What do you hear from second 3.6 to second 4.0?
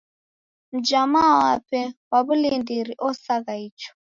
icho.